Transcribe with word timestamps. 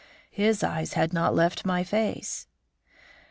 His 0.31 0.63
eyes 0.63 0.93
had 0.93 1.13
not 1.13 1.35
left 1.35 1.63
my 1.63 1.83
face. 1.83 2.47